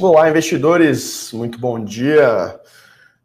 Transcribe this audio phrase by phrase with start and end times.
[0.00, 2.58] Olá, investidores, muito bom dia.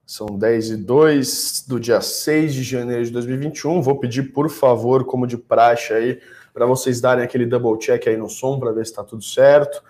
[0.05, 3.81] São 10 e 2 do dia 6 de janeiro de 2021.
[3.81, 6.19] Vou pedir, por favor, como de praxe aí,
[6.53, 9.81] para vocês darem aquele double check aí no som para ver se está tudo certo.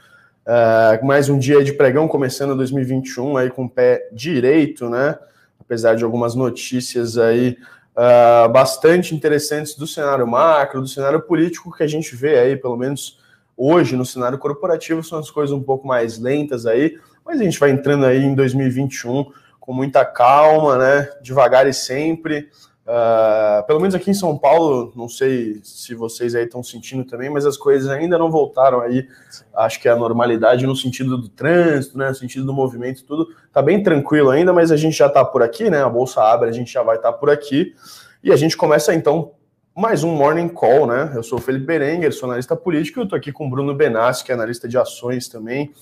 [0.46, 5.20] Uh, mais um dia de pregão começando 2021 aí com o pé direito, né?
[5.60, 7.58] Apesar de algumas notícias aí
[7.94, 12.78] uh, bastante interessantes do cenário macro, do cenário político que a gente vê aí, pelo
[12.78, 13.19] menos
[13.60, 17.60] hoje no cenário corporativo são as coisas um pouco mais lentas aí, mas a gente
[17.60, 19.26] vai entrando aí em 2021
[19.60, 21.10] com muita calma, né?
[21.22, 22.50] Devagar e sempre.
[22.88, 27.30] Uh, pelo menos aqui em São Paulo, não sei se vocês aí estão sentindo também,
[27.30, 29.06] mas as coisas ainda não voltaram aí.
[29.54, 32.08] Acho que a normalidade no sentido do trânsito, né?
[32.10, 35.44] No sentido do movimento, tudo tá bem tranquilo ainda, mas a gente já tá por
[35.44, 35.84] aqui, né?
[35.84, 37.76] A bolsa abre, a gente já vai estar tá por aqui.
[38.24, 39.34] E a gente começa então
[39.80, 41.14] mais um Morning Call, né?
[41.16, 44.26] Eu sou o Felipe Berenguer, sou analista político, eu estou aqui com o Bruno Benassi,
[44.26, 45.74] que é analista de ações também,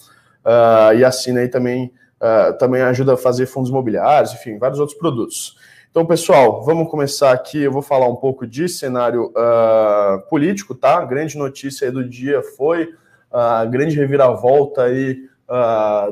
[0.45, 4.95] uh, e assina aí também, uh, também ajuda a fazer fundos imobiliários, enfim, vários outros
[4.95, 5.57] produtos.
[5.89, 7.63] Então, pessoal, vamos começar aqui.
[7.63, 10.99] Eu vou falar um pouco de cenário uh, político, tá?
[10.99, 12.93] A grande notícia do dia foi
[13.31, 15.27] a grande reviravolta aí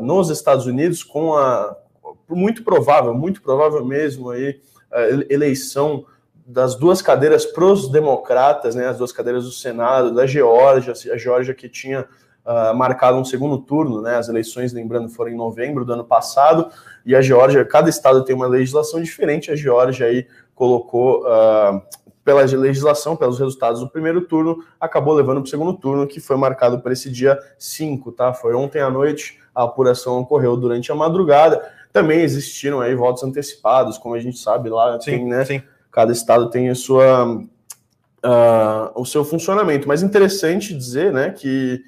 [0.02, 1.76] nos Estados Unidos com a
[2.28, 4.60] muito provável, muito provável mesmo aí,
[5.30, 6.06] eleição
[6.46, 11.18] das duas cadeiras para os democratas, né, as duas cadeiras do Senado, da Geórgia, a
[11.18, 12.02] Geórgia que tinha
[12.46, 16.70] uh, marcado um segundo turno, né, as eleições, lembrando, foram em novembro do ano passado,
[17.04, 21.82] e a Geórgia, cada estado tem uma legislação diferente, a Geórgia aí colocou, uh,
[22.24, 26.38] pela legislação, pelos resultados do primeiro turno, acabou levando para o segundo turno, que foi
[26.38, 30.96] marcado para esse dia 5, tá, foi ontem à noite, a apuração ocorreu durante a
[30.96, 35.64] madrugada, também existiram aí votos antecipados, como a gente sabe lá, sim, tem, né, sim
[35.96, 39.88] cada estado tem a sua, uh, o seu funcionamento.
[39.88, 41.82] Mas interessante dizer né, que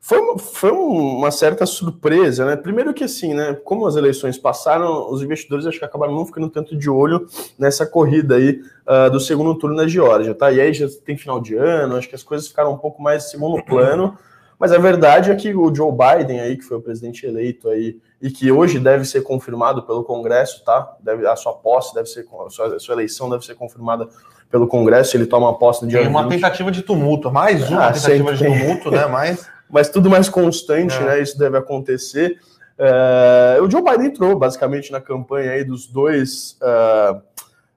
[0.00, 2.54] foi, uma, foi uma certa surpresa, né?
[2.54, 3.54] Primeiro que assim, né?
[3.64, 7.26] Como as eleições passaram, os investidores acho que acabaram não ficando tanto de olho
[7.58, 10.52] nessa corrida aí uh, do segundo turno na Geórgia, tá?
[10.52, 13.28] E aí já tem final de ano, acho que as coisas ficaram um pouco mais
[13.28, 14.16] segundo plano.
[14.62, 17.98] Mas a verdade é que o Joe Biden aí, que foi o presidente eleito aí
[18.20, 20.96] e que hoje deve ser confirmado pelo Congresso, tá?
[21.00, 24.08] Deve, a sua posse deve ser, a sua, a sua eleição deve ser confirmada
[24.48, 26.30] pelo Congresso, ele toma posse no dia Tem uma 20.
[26.30, 29.04] tentativa de tumulto, mais uma ah, tentativa de tumulto, né?
[29.06, 29.50] Mas...
[29.68, 31.00] Mas tudo mais constante, é.
[31.00, 31.20] né?
[31.20, 32.38] Isso deve acontecer.
[32.78, 37.20] É, o Joe Biden entrou basicamente na campanha aí dos dois uh,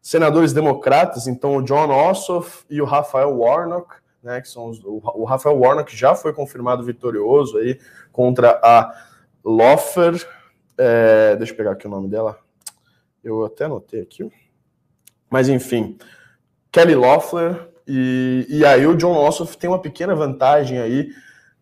[0.02, 3.96] senadores democratas, então o John Ossoff e o Rafael Warnock,
[4.26, 4.42] né?
[4.42, 7.80] Que são os, o, Rafael Warnock já foi confirmado vitorioso aí
[8.12, 8.92] contra a
[9.44, 10.28] Loffer,
[10.78, 12.40] é, deixa eu pegar aqui o nome dela.
[13.24, 14.30] Eu até anotei aqui.
[15.30, 15.98] Mas enfim,
[16.72, 21.10] Kelly Loeffler e, e aí o John Ossoff tem uma pequena vantagem aí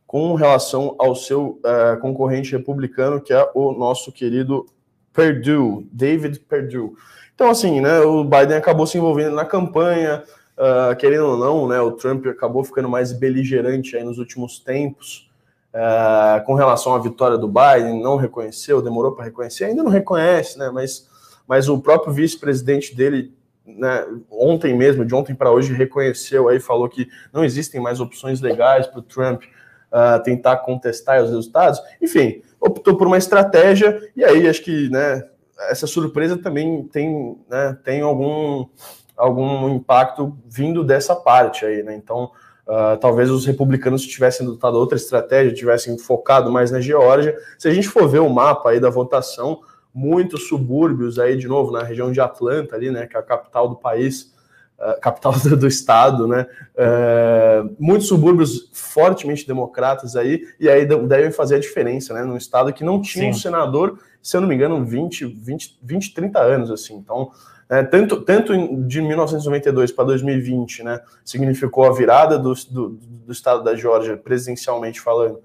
[0.07, 4.65] com relação ao seu uh, concorrente republicano, que é o nosso querido
[5.11, 6.93] Perdue, David Perdue.
[7.33, 10.23] Então, assim, né, o Biden acabou se envolvendo na campanha,
[10.57, 15.29] uh, querendo ou não, né, o Trump acabou ficando mais beligerante aí nos últimos tempos,
[15.73, 20.57] é, com relação à vitória do Biden, não reconheceu, demorou para reconhecer, ainda não reconhece,
[20.59, 20.69] né?
[20.69, 21.09] Mas,
[21.47, 23.33] mas o próprio vice-presidente dele,
[23.65, 28.39] né, ontem mesmo, de ontem para hoje, reconheceu aí, falou que não existem mais opções
[28.39, 31.81] legais para o Trump uh, tentar contestar os resultados.
[31.99, 35.27] Enfim, optou por uma estratégia, e aí acho que né,
[35.69, 38.67] essa surpresa também tem, né, tem algum,
[39.15, 41.95] algum impacto vindo dessa parte aí, né?
[41.95, 42.31] Então.
[42.65, 47.37] Uh, talvez os republicanos tivessem adotado outra estratégia, tivessem focado mais na Geórgia.
[47.59, 49.59] Se a gente for ver o mapa aí da votação,
[49.93, 53.69] muitos subúrbios aí, de novo, na região de Atlanta, ali, né, que é a capital
[53.69, 54.33] do país,
[54.79, 61.31] uh, capital do, do, estado, né, uh, muitos subúrbios fortemente democratas aí, e aí devem
[61.31, 63.29] fazer a diferença, né, num estado que não tinha Sim.
[63.29, 67.29] um senador, se eu não me engano, 20, 20, 20 30 anos, assim, então
[67.69, 68.53] é, tanto, tanto
[68.85, 74.99] de 1992 para 2020, né, significou a virada do, do, do estado da Geórgia, presidencialmente
[74.99, 75.41] falando,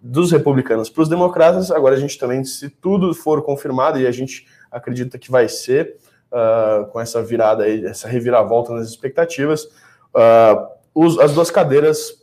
[0.00, 1.70] dos republicanos para os democratas.
[1.70, 5.96] Agora a gente também, se tudo for confirmado, e a gente acredita que vai ser,
[6.32, 12.18] uh, com essa virada aí, essa reviravolta nas expectativas, uh, os, as duas cadeiras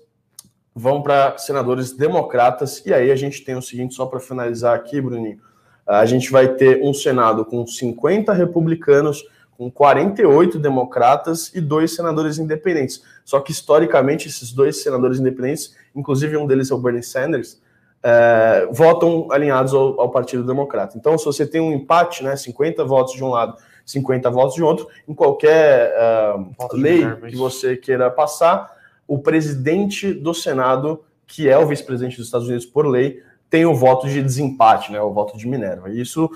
[0.74, 5.00] vão para senadores democratas, e aí a gente tem o seguinte, só para finalizar aqui,
[5.00, 5.40] Bruninho,
[5.86, 9.24] a gente vai ter um Senado com 50 republicanos
[9.58, 13.02] com 48 democratas e dois senadores independentes.
[13.24, 17.62] Só que, historicamente, esses dois senadores independentes, inclusive um deles é o Bernie Sanders,
[18.04, 20.96] é, votam alinhados ao, ao, Partido Democrata.
[20.98, 24.64] Então, se você tem um empate, né, 50 votos de um lado, 50 votos de
[24.64, 25.92] outro, em qualquer
[26.38, 28.72] uh, lei que você queira passar,
[29.08, 33.74] o presidente do Senado, que é o vice-presidente dos Estados Unidos por lei, tem o
[33.74, 35.90] voto de desempate, né, o voto de Minerva.
[35.90, 36.30] Isso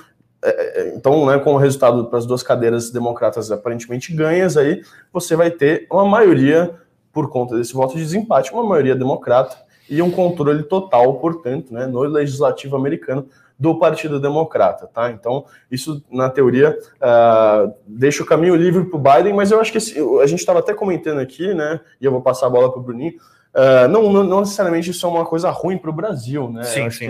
[0.95, 4.81] então, né, com o resultado para as duas cadeiras democratas aparentemente ganhas, aí
[5.12, 6.74] você vai ter uma maioria,
[7.12, 9.57] por conta desse voto de desempate, uma maioria democrata
[9.89, 13.27] e um controle total, portanto, né, no legislativo americano
[13.59, 15.12] do Partido Democrata, tá?
[15.12, 19.69] Então, isso, na teoria, uh, deixa o caminho livre para o Biden, mas eu acho
[19.69, 22.71] que esse, a gente estava até comentando aqui, né, e eu vou passar a bola
[22.71, 23.15] para o Bruninho,
[23.53, 26.63] uh, não, não, não, necessariamente isso é uma coisa ruim para o Brasil, né?
[26.63, 27.07] Sim, sim.
[27.07, 27.09] a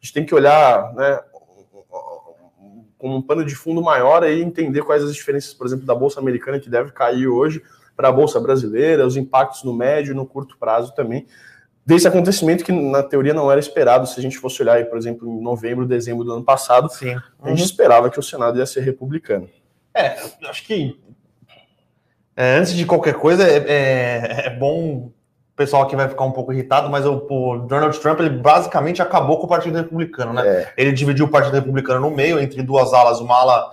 [0.00, 1.20] gente tem que olhar, né,
[3.00, 6.20] com um pano de fundo maior e entender quais as diferenças, por exemplo, da Bolsa
[6.20, 7.62] Americana, que deve cair hoje,
[7.96, 11.26] para a Bolsa Brasileira, os impactos no médio e no curto prazo também,
[11.84, 14.06] desse acontecimento que, na teoria, não era esperado.
[14.06, 17.16] Se a gente fosse olhar, aí, por exemplo, em novembro, dezembro do ano passado, Sim.
[17.42, 17.64] a gente uhum.
[17.64, 19.48] esperava que o Senado ia ser republicano.
[19.94, 20.16] É,
[20.46, 21.00] acho que
[22.36, 25.10] é, antes de qualquer coisa, é, é, é bom
[25.60, 29.36] pessoal aqui vai ficar um pouco irritado, mas o, o, Donald Trump ele basicamente acabou
[29.36, 30.42] com o Partido Republicano, né?
[30.42, 30.72] É.
[30.74, 33.72] Ele dividiu o Partido Republicano no meio, entre duas alas, uma ala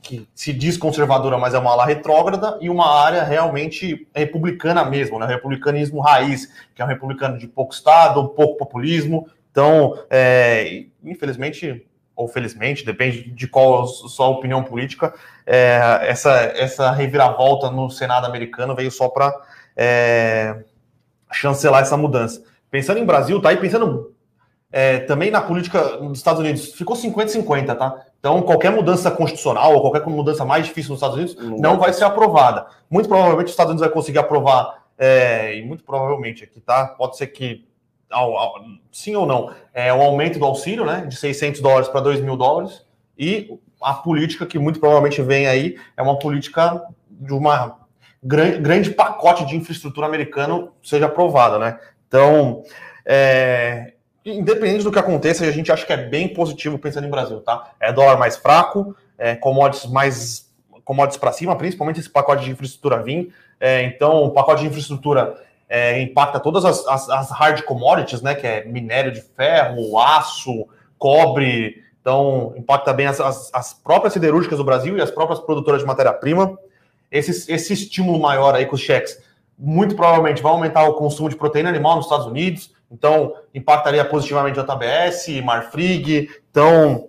[0.00, 5.18] que se diz conservadora, mas é uma ala retrógrada, e uma área realmente republicana mesmo,
[5.18, 5.26] né?
[5.26, 9.28] Republicanismo raiz, que é um republicano de pouco Estado, pouco populismo.
[9.50, 11.84] Então, é, infelizmente,
[12.14, 15.12] ou felizmente, depende de qual a sua opinião política,
[15.44, 19.34] é, essa, essa reviravolta no Senado americano veio só para
[19.76, 20.56] é,
[21.32, 22.42] chancelar essa mudança.
[22.70, 24.12] Pensando em Brasil, tá aí pensando
[24.70, 28.04] é, também na política dos Estados Unidos, ficou 50-50, tá?
[28.18, 31.92] Então, qualquer mudança constitucional ou qualquer mudança mais difícil nos Estados Unidos não, não vai
[31.92, 32.66] ser aprovada.
[32.90, 36.88] Muito provavelmente os Estados Unidos vai conseguir aprovar, é, e muito provavelmente aqui, tá?
[36.88, 37.66] Pode ser que,
[38.10, 38.54] ao, ao,
[38.92, 41.06] sim ou não, é o aumento do auxílio, né?
[41.06, 42.84] De 600 dólares para 2 mil dólares.
[43.16, 47.78] E a política que muito provavelmente vem aí é uma política de uma
[48.22, 51.78] grande, grande pacote de infraestrutura americano seja aprovado, né?
[52.06, 52.62] Então,
[53.04, 53.92] é,
[54.24, 57.72] independente do que aconteça, a gente acha que é bem positivo pensando em Brasil, tá?
[57.80, 60.48] É dólar mais fraco, é, commodities mais
[60.84, 63.32] commodities para cima, principalmente esse pacote de infraestrutura vir.
[63.60, 65.38] É, então, o pacote de infraestrutura
[65.68, 68.34] é, impacta todas as, as, as, hard commodities, né?
[68.34, 70.66] Que é minério de ferro, aço,
[70.96, 71.84] cobre.
[72.00, 75.86] Então, impacta bem as, as, as próprias siderúrgicas do Brasil e as próprias produtoras de
[75.86, 76.58] matéria-prima
[77.10, 79.18] esse, esse estímulo maior aí com os cheques
[79.58, 84.58] muito provavelmente vai aumentar o consumo de proteína animal nos Estados Unidos, então impactaria positivamente
[84.60, 86.30] JBS, Marfrig.
[86.50, 87.08] Então,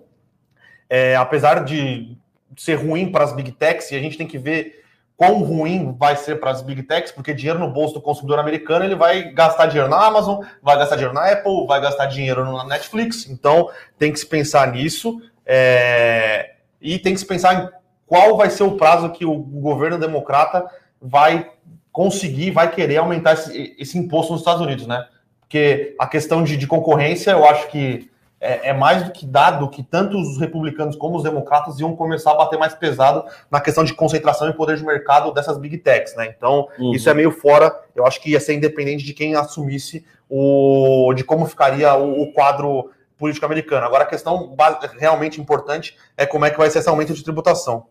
[0.88, 2.18] é, apesar de
[2.56, 4.82] ser ruim para as big techs, e a gente tem que ver
[5.16, 8.84] quão ruim vai ser para as big techs, porque dinheiro no bolso do consumidor americano
[8.84, 12.64] ele vai gastar dinheiro na Amazon, vai gastar dinheiro na Apple, vai gastar dinheiro na
[12.64, 13.28] Netflix.
[13.28, 15.22] Então, tem que se pensar nisso.
[15.46, 17.79] É, e tem que se pensar em
[18.10, 20.68] qual vai ser o prazo que o governo democrata
[21.00, 21.48] vai
[21.92, 25.06] conseguir, vai querer aumentar esse, esse imposto nos Estados Unidos, né?
[25.38, 28.10] Porque a questão de, de concorrência, eu acho que
[28.40, 32.32] é, é, mais do que dado que tanto os republicanos como os democratas iam começar
[32.32, 36.16] a bater mais pesado na questão de concentração e poder de mercado dessas big techs,
[36.16, 36.34] né?
[36.36, 36.92] Então, uhum.
[36.92, 37.72] isso é meio fora.
[37.94, 42.32] Eu acho que ia ser independente de quem assumisse o de como ficaria o, o
[42.32, 43.86] quadro político americano.
[43.86, 44.52] Agora, a questão
[44.98, 47.86] realmente importante é como é que vai ser esse aumento de tributação.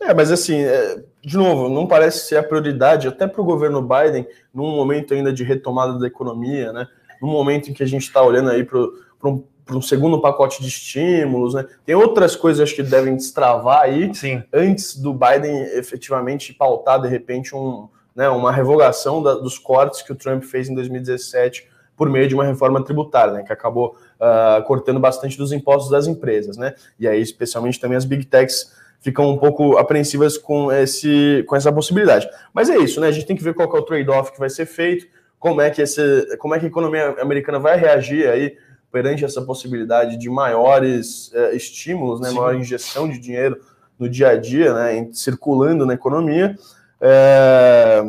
[0.00, 3.82] É, mas assim, é, de novo, não parece ser a prioridade, até para o governo
[3.82, 6.86] Biden, num momento ainda de retomada da economia, né?
[7.20, 8.78] Num momento em que a gente está olhando aí para
[9.24, 11.66] um, um segundo pacote de estímulos, né?
[11.84, 14.42] Tem outras coisas acho que devem destravar aí Sim.
[14.52, 20.12] antes do Biden efetivamente pautar, de repente, um, né, uma revogação da, dos cortes que
[20.12, 24.62] o Trump fez em 2017 por meio de uma reforma tributária, né, que acabou uh,
[24.64, 26.74] cortando bastante dos impostos das empresas, né?
[26.98, 31.72] E aí, especialmente também as big techs ficam um pouco apreensivas com, esse, com essa
[31.72, 32.28] possibilidade.
[32.52, 33.08] Mas é isso, né?
[33.08, 35.06] A gente tem que ver qual é o trade-off que vai ser feito,
[35.38, 38.56] como é que, esse, como é que a economia americana vai reagir aí
[38.90, 42.30] perante essa possibilidade de maiores é, estímulos, né?
[42.30, 43.60] maior injeção de dinheiro
[43.98, 45.08] no dia a dia, né?
[45.12, 46.56] circulando na economia.
[47.00, 48.02] É,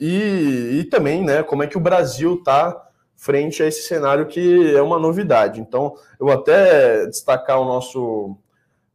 [0.00, 4.74] e, e também, né, como é que o Brasil está frente a esse cenário que
[4.74, 5.60] é uma novidade.
[5.60, 8.36] Então, eu vou até destacar o nosso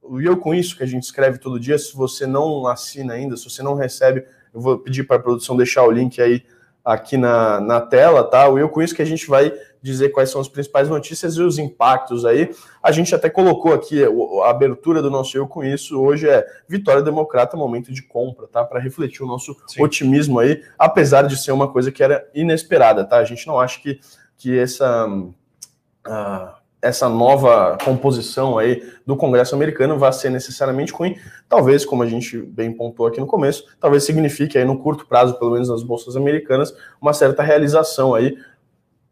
[0.09, 3.37] o Eu Com Isso, que a gente escreve todo dia, se você não assina ainda,
[3.37, 6.43] se você não recebe, eu vou pedir para a produção deixar o link aí
[6.83, 8.47] aqui na, na tela, tá?
[8.47, 11.41] O Eu Com Isso que a gente vai dizer quais são as principais notícias e
[11.41, 12.49] os impactos aí.
[12.81, 14.03] A gente até colocou aqui
[14.43, 18.63] a abertura do nosso Eu Com Isso, hoje é Vitória Democrata, momento de compra, tá?
[18.63, 19.83] Para refletir o nosso Sim.
[19.83, 23.17] otimismo aí, apesar de ser uma coisa que era inesperada, tá?
[23.17, 23.99] A gente não acha que,
[24.37, 25.07] que essa...
[25.07, 31.15] Uh, essa nova composição aí do Congresso americano vai ser necessariamente ruim.
[31.47, 35.37] Talvez, como a gente bem pontuou aqui no começo, talvez signifique aí no curto prazo,
[35.37, 38.37] pelo menos nas bolsas americanas, uma certa realização aí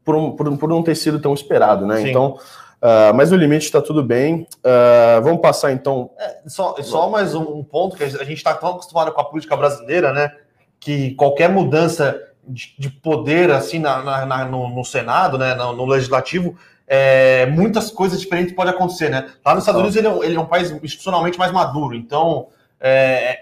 [0.03, 1.97] por, por, por não ter sido tão esperado, né?
[1.97, 2.09] Sim.
[2.09, 2.37] Então,
[2.85, 4.47] Uh, mas no limite está tudo bem.
[4.57, 6.11] Uh, vamos passar então.
[6.19, 9.55] É, só, só mais um, ponto que a gente está tão acostumado com a política
[9.55, 10.31] brasileira, né?
[10.79, 15.55] Que qualquer mudança de, de poder assim na, na, na no, no, Senado, né?
[15.55, 16.55] No, no legislativo,
[16.87, 19.29] é, muitas coisas diferentes podem acontecer, né?
[19.43, 22.47] Lá nos Estados Unidos ele é, um, ele é um país institucionalmente mais maduro, então
[22.79, 23.39] é,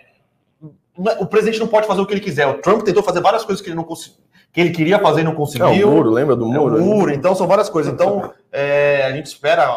[1.19, 2.47] o presidente não pode fazer o que ele quiser.
[2.47, 4.23] O Trump tentou fazer várias coisas que ele não conseguiu
[4.53, 5.67] que ele queria fazer e não conseguiu.
[5.67, 6.77] É o muro, lembra do muro?
[6.77, 7.91] É o muro, então são várias coisas.
[7.91, 9.67] Então, é, a gente espera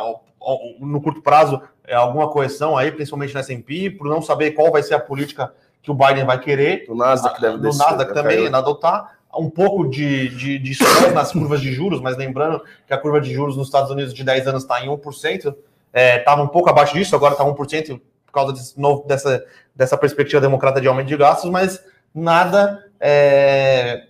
[0.79, 4.83] no curto prazo é, alguma correção aí, principalmente na S&P, por não saber qual vai
[4.83, 5.51] ser a política
[5.83, 6.85] que o Biden vai querer.
[6.91, 7.83] O Nasdaq deve descer.
[7.83, 10.79] O Nasdaq também, adotar um pouco de, de, de
[11.13, 14.25] nas curvas de juros, mas lembrando que a curva de juros nos Estados Unidos de
[14.25, 15.55] 10 anos está em 1%,
[15.93, 19.97] estava é, um pouco abaixo disso, agora está 1% por causa desse novo, dessa, dessa
[19.97, 21.83] perspectiva democrata de aumento de gastos, mas
[22.15, 24.07] nada é,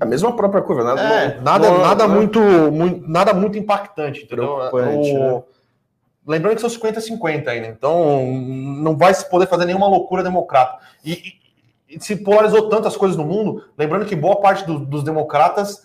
[0.00, 4.24] a mesma própria curva, nada, é, nada, não, nada, não, muito, muito, nada muito impactante,
[4.24, 4.58] entendeu?
[4.72, 5.42] O, né?
[6.26, 10.78] Lembrando que são 50-50 ainda, então não vai se poder fazer nenhuma loucura democrata.
[11.02, 11.34] E
[11.98, 15.82] se polarizou tantas coisas no mundo, lembrando que boa parte do, dos democratas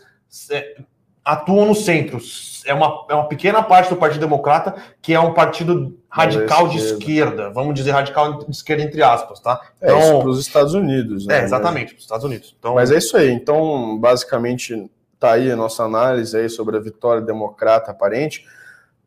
[0.51, 0.75] é,
[1.24, 2.19] atuam no centro.
[2.65, 6.77] É uma, é uma pequena parte do Partido Democrata que é um partido radical de
[6.77, 9.60] esquerda, vamos dizer radical de esquerda entre aspas, tá?
[9.77, 11.39] Então, é isso para os Estados Unidos, né?
[11.39, 12.55] É, exatamente, para os Estados Unidos.
[12.57, 13.31] Então, Mas é isso aí.
[13.31, 18.45] Então, basicamente, tá aí a nossa análise aí sobre a vitória democrata aparente.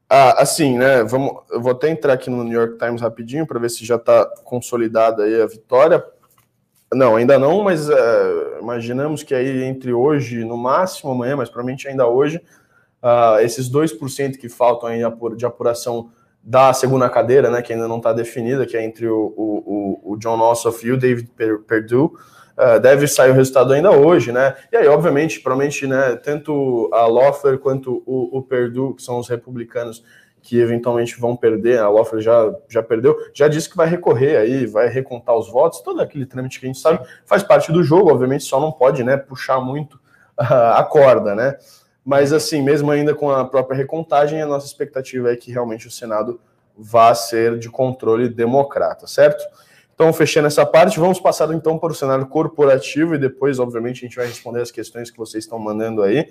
[0.09, 1.03] Ah, assim, né?
[1.03, 3.97] Vamos, eu vou até entrar aqui no New York Times rapidinho para ver se já
[3.97, 6.05] está consolidada aí a vitória.
[6.93, 11.88] Não, ainda não, mas uh, imaginamos que aí entre hoje, no máximo amanhã, mas provavelmente
[11.88, 12.40] ainda hoje,
[13.02, 15.00] uh, esses 2% que faltam aí
[15.37, 16.11] de apuração
[16.43, 20.16] da segunda cadeira, né, que ainda não está definida, que é entre o, o, o
[20.16, 21.28] John Ossoff e o David
[21.66, 24.55] Perdue, uh, deve sair o resultado ainda hoje, né?
[24.71, 29.28] E aí, obviamente, provavelmente, né, tanto a Loeffler quanto o, o Perdue, que são os
[29.28, 30.05] republicanos,
[30.47, 34.65] que eventualmente vão perder, a Loeffler já, já perdeu, já disse que vai recorrer aí,
[34.65, 38.12] vai recontar os votos, todo aquele trâmite que a gente sabe, faz parte do jogo,
[38.12, 39.99] obviamente só não pode, né, puxar muito
[40.38, 41.59] a corda, né,
[42.05, 45.91] mas assim, mesmo ainda com a própria recontagem, a nossa expectativa é que realmente o
[45.91, 46.41] Senado
[46.79, 49.45] vá ser de controle democrata, certo?
[49.93, 54.07] Então, fechando essa parte, vamos passar então para o cenário corporativo e depois, obviamente, a
[54.07, 56.29] gente vai responder as questões que vocês estão mandando aí.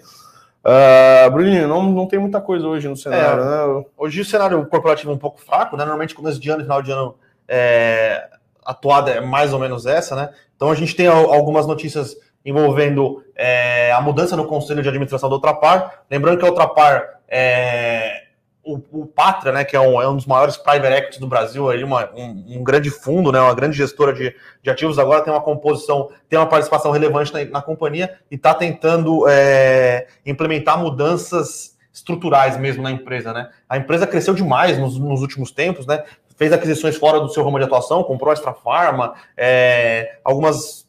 [0.66, 3.86] Uh, Bruninho, não, não tem muita coisa hoje no cenário, é, né?
[3.96, 5.84] Hoje o cenário corporativo é um pouco fraco, né?
[5.84, 7.16] Normalmente começo de ano e final de ano
[7.48, 8.28] é,
[8.66, 10.30] a toada é mais ou menos essa, né?
[10.56, 15.36] Então a gente tem algumas notícias envolvendo é, a mudança no conselho de administração da
[15.36, 16.04] Ultrapar.
[16.10, 18.25] Lembrando que a Ultrapar é,
[18.66, 21.70] o, o Patra, né, que é um, é um dos maiores private equities do Brasil,
[21.70, 25.32] aí uma, um, um, grande fundo, né, uma grande gestora de, de ativos, agora tem
[25.32, 31.76] uma composição, tem uma participação relevante na, na companhia e está tentando é, implementar mudanças
[31.94, 33.50] estruturais mesmo na empresa, né?
[33.70, 36.04] A empresa cresceu demais nos, nos últimos tempos, né?
[36.36, 40.86] Fez aquisições fora do seu ramo de atuação, comprou a Extra Pharma, é, algumas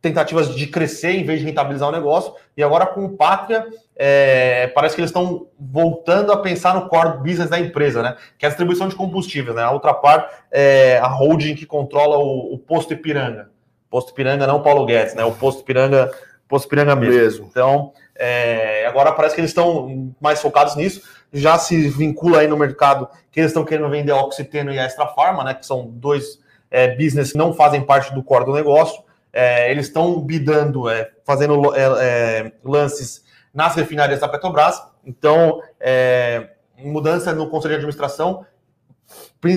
[0.00, 2.34] tentativas de crescer em vez de rentabilizar o negócio.
[2.56, 7.18] E agora com o Pátria, é, parece que eles estão voltando a pensar no core
[7.18, 8.16] business da empresa, né?
[8.36, 9.62] Que é a distribuição de combustíveis, né?
[9.62, 13.50] A outra parte é a holding que controla o, o posto Ipiranga.
[13.88, 15.24] Posto Ipiranga não Paulo Guedes, né?
[15.24, 16.10] O posto Ipiranga,
[16.48, 17.14] posto Ipiranga mesmo.
[17.14, 17.46] mesmo.
[17.48, 21.02] Então, é, agora parece que eles estão mais focados nisso.
[21.32, 24.84] Já se vincula aí no mercado que eles estão querendo vender a Oxiteno e a
[24.84, 25.54] Extra Pharma, né?
[25.54, 29.04] Que são dois é, business que não fazem parte do core do negócio.
[29.32, 33.24] É, eles estão bidando, é, fazendo é, lances
[33.54, 34.82] nas refinarias da Petrobras.
[35.06, 38.44] Então, é, mudança no conselho de administração.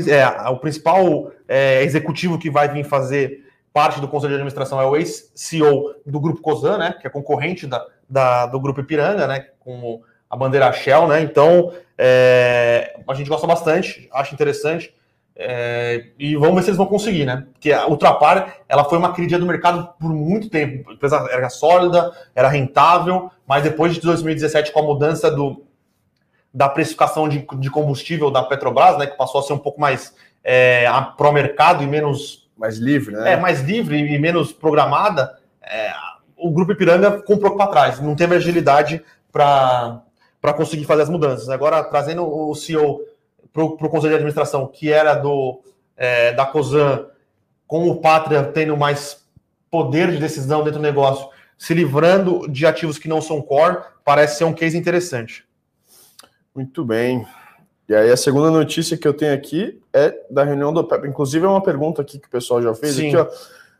[0.09, 1.31] É, o principal
[1.81, 6.41] executivo que vai vir fazer parte do conselho de administração é o ex-CEO do Grupo
[6.41, 11.07] Cosan, né, que é concorrente da, da, do Grupo Ipiranga, né, com a bandeira Shell.
[11.07, 11.71] Né, então,
[13.07, 14.93] a gente gosta bastante, acha interessante.
[15.39, 17.45] É, e vamos ver se eles vão conseguir, né?
[17.53, 20.89] Porque a Ultrapar, ela foi uma queridinha do mercado por muito tempo.
[20.89, 25.63] A empresa era sólida, era rentável, mas depois de 2017, com a mudança do,
[26.51, 29.05] da precificação de, de combustível da Petrobras, né?
[29.05, 32.49] Que passou a ser um pouco mais é, pro mercado e menos...
[32.57, 33.33] Mais livre, né?
[33.33, 35.37] É, mais livre e menos programada.
[35.61, 35.91] É,
[36.35, 37.99] o Grupo Ipiranga comprou para trás.
[37.99, 40.01] Não teve agilidade para
[40.55, 41.47] conseguir fazer as mudanças.
[41.47, 43.01] Agora, trazendo o CEO
[43.65, 45.61] para o Conselho de Administração, que era do
[45.95, 47.07] é, da COSAN,
[47.65, 49.25] com o Pátria tendo mais
[49.71, 54.37] poder de decisão dentro do negócio, se livrando de ativos que não são core, parece
[54.37, 55.43] ser um case interessante.
[56.53, 57.25] Muito bem.
[57.89, 61.07] E aí a segunda notícia que eu tenho aqui é da reunião do PEP.
[61.07, 62.95] Inclusive é uma pergunta aqui que o pessoal já fez.
[62.95, 63.15] Sim.
[63.15, 63.27] Aqui, ó,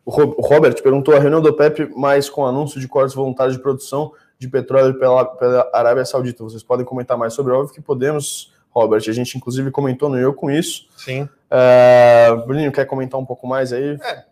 [0.06, 4.12] o Robert perguntou a reunião do PEP mais com anúncio de cortes voluntários de produção
[4.40, 6.44] de petróleo pela, pela Arábia Saudita.
[6.44, 9.04] Vocês podem comentar mais sobre, óbvio que podemos, Robert.
[9.08, 10.88] A gente inclusive comentou no Eu com isso.
[10.98, 11.28] Sim.
[11.50, 13.98] É, Bruninho, quer comentar um pouco mais aí?
[14.02, 14.24] É,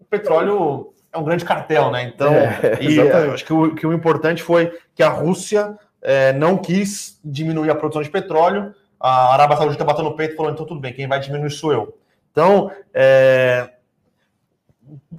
[0.00, 2.04] o petróleo é um grande cartel, né?
[2.04, 6.56] Então, é, e acho que o, que o importante foi que a Rússia é, não
[6.56, 8.74] quis diminuir a produção de petróleo.
[8.98, 11.72] A Arábia Saudita bateu no peito e falou: então tudo bem, quem vai diminuir sou
[11.72, 11.98] eu.
[12.30, 13.70] Então, é,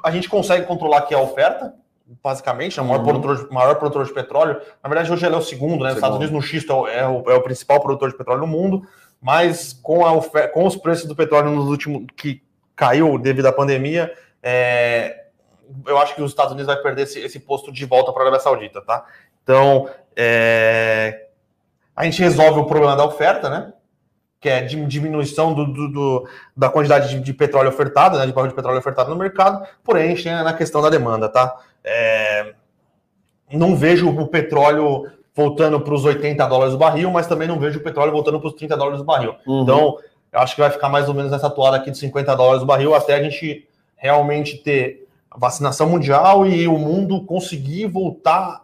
[0.03, 1.75] a gente consegue controlar aqui a oferta,
[2.21, 3.21] basicamente, é o maior, uhum.
[3.21, 4.59] produtor, maior produtor de petróleo.
[4.81, 5.91] Na verdade, hoje ele é o segundo, né?
[5.91, 8.47] Os Estados Unidos no xisto é, é o, é o, principal produtor de petróleo no
[8.47, 8.87] mundo,
[9.21, 12.41] mas com, a com os preços do petróleo nos últimos que
[12.75, 15.27] caiu devido à pandemia, é,
[15.85, 18.25] eu acho que os Estados Unidos vai perder esse, esse posto de volta para a
[18.25, 19.05] Arábia Saudita, tá?
[19.43, 21.27] Então, é,
[21.95, 23.73] a gente resolve o problema da oferta, né?
[24.43, 28.49] que é diminuição do, do, do da quantidade de, de, petróleo ofertado, né, de barril
[28.49, 31.55] de petróleo ofertado no mercado, porém a gente tem na questão da demanda, tá?
[31.83, 32.53] É,
[33.51, 37.79] não vejo o petróleo voltando para os 80 dólares o barril, mas também não vejo
[37.79, 39.35] o petróleo voltando para os 30 dólares o barril.
[39.45, 39.63] Uhum.
[39.63, 39.97] Então,
[40.31, 42.65] eu acho que vai ficar mais ou menos nessa toada aqui de 50 dólares o
[42.65, 48.63] barril até a gente realmente ter vacinação mundial e o mundo conseguir voltar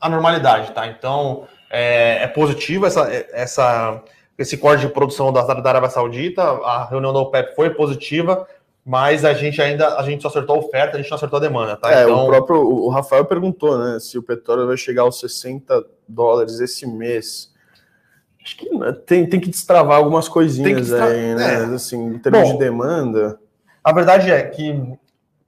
[0.00, 0.86] à normalidade, tá?
[0.86, 4.02] Então, é, é positivo essa, essa
[4.40, 8.48] esse corte de produção da, da Arábia Saudita, a reunião da OPEP foi positiva,
[8.84, 11.40] mas a gente ainda a gente só acertou a oferta, a gente não acertou a
[11.40, 11.92] demanda, tá?
[11.92, 12.24] É, então...
[12.24, 16.86] o próprio o Rafael perguntou, né, se o petróleo vai chegar aos 60 dólares esse
[16.86, 17.50] mês.
[18.42, 21.04] Acho que né, tem, tem que destravar algumas coisinhas destra...
[21.04, 21.54] aí, né?
[21.54, 21.74] É.
[21.74, 23.38] Assim, em termos Bom, de demanda.
[23.84, 24.98] A verdade é que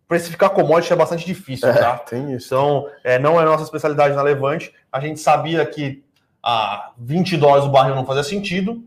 [0.06, 1.96] precificar commodity é bastante difícil, é, tá?
[1.96, 2.48] Tem isso.
[2.48, 4.74] Então, é, não é nossa especialidade na Levante.
[4.92, 6.04] A gente sabia que
[6.42, 8.84] a 20 dólares o barril não fazia sentido.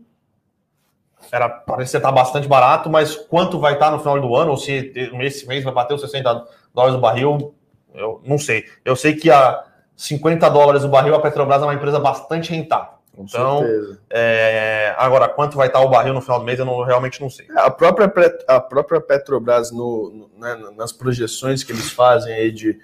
[1.30, 4.92] Era, parecia estar bastante barato, mas quanto vai estar no final do ano, ou se
[4.94, 7.54] esse mês vai bater os 60 dólares o barril,
[7.94, 8.64] eu não sei.
[8.84, 9.64] Eu sei que a
[9.96, 12.96] 50 dólares o barril, a Petrobras é uma empresa bastante rentável.
[13.16, 13.64] Com então,
[14.10, 17.30] é, agora, quanto vai estar o barril no final do mês, eu não, realmente não
[17.30, 17.46] sei.
[17.56, 18.12] A própria,
[18.46, 22.78] a própria Petrobras, no, no né, nas projeções que eles fazem aí de,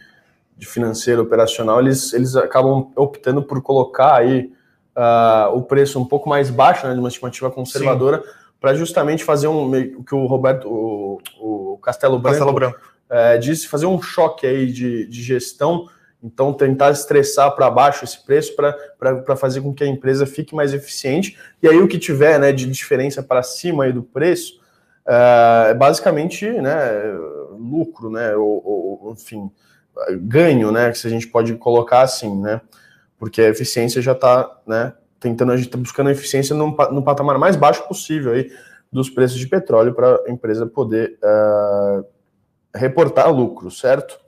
[0.57, 4.51] de financeiro operacional, eles, eles acabam optando por colocar aí
[4.97, 8.23] uh, o preço um pouco mais baixo, né, de uma estimativa conservadora,
[8.63, 12.79] para justamente fazer um o que o Roberto, o, o Castelo Branco, Castelo Branco.
[13.11, 15.89] É, disse, fazer um choque aí de, de gestão,
[16.23, 20.73] então tentar estressar para baixo esse preço para fazer com que a empresa fique mais
[20.73, 21.37] eficiente.
[21.61, 24.61] E aí o que tiver né, de diferença para cima aí do preço
[25.05, 26.79] é, é basicamente né,
[27.59, 28.63] lucro, né, ou,
[29.03, 29.51] ou, enfim,
[30.21, 32.61] ganho, né, que se a gente pode colocar assim, né
[33.23, 34.93] porque a eficiência já está, né,
[35.23, 38.51] tentando, a gente está buscando a eficiência no, no patamar mais baixo possível aí
[38.91, 42.05] dos preços de petróleo para a empresa poder uh,
[42.75, 44.21] reportar lucro, certo?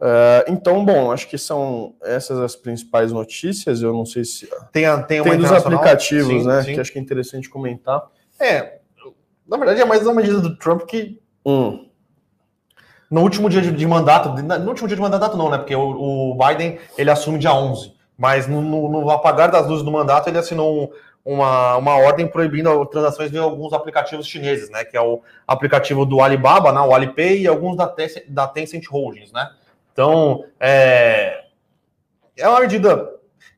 [0.00, 3.82] Uh, então, bom, acho que são essas as principais notícias.
[3.82, 6.62] Eu não sei se tem, a, tem, tem dos aplicativos, sim, né?
[6.62, 6.74] Sim.
[6.74, 8.02] Que acho que é interessante comentar.
[8.40, 8.78] É,
[9.46, 11.88] na verdade é mais uma medida do Trump que hum.
[13.08, 15.58] no último dia de, de, mandato, no último dia de mandato não, né?
[15.58, 17.94] Porque o, o Biden ele assume dia 11.
[18.16, 22.26] Mas no, no, no, apagar das luzes do mandato, ele assinou um, uma, uma ordem
[22.26, 24.84] proibindo transações via alguns aplicativos chineses, né?
[24.84, 28.86] Que é o aplicativo do Alibaba, né, o Alipay, e alguns da Tencent, da Tencent
[28.86, 29.50] Holdings, né?
[29.92, 31.44] Então, é,
[32.36, 33.10] é uma medida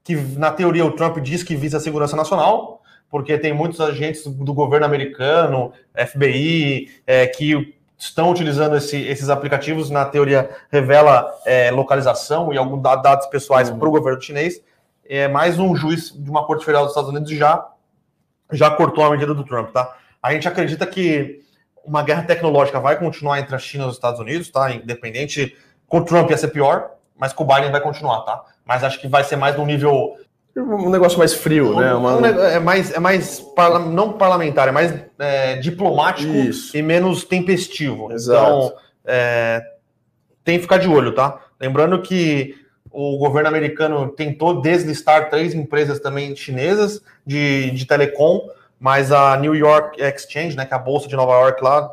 [0.05, 4.27] que, na teoria, o Trump diz que visa a segurança nacional, porque tem muitos agentes
[4.27, 11.71] do governo americano, FBI, é, que estão utilizando esse, esses aplicativos, na teoria revela é,
[11.71, 13.79] localização e alguns dados pessoais uhum.
[13.79, 14.63] para o governo chinês.
[15.09, 17.67] É, mais um juiz de uma corte federal dos Estados Unidos já,
[18.53, 19.97] já cortou a medida do Trump, tá?
[20.23, 21.41] A gente acredita que
[21.85, 24.73] uma guerra tecnológica vai continuar entre a China e os Estados Unidos, tá?
[24.73, 25.57] Independente,
[25.87, 28.45] com o Trump ia ser pior, mas com o Biden vai continuar, tá?
[28.65, 30.17] Mas acho que vai ser mais no nível
[30.57, 31.95] um negócio mais frio, um, né?
[31.95, 32.17] Uma...
[32.17, 33.79] Um, é mais, é mais parla...
[33.79, 36.77] não parlamentar, é mais é, diplomático Isso.
[36.77, 38.11] e menos tempestivo.
[38.13, 38.43] Exato.
[38.43, 38.73] Então,
[39.05, 39.63] é,
[40.43, 41.41] tem que ficar de olho, tá?
[41.61, 42.55] Lembrando que
[42.91, 48.49] o governo americano tentou deslistar três empresas também chinesas de, de telecom,
[48.81, 51.93] mas a New York Exchange, né, que é a bolsa de Nova York lá,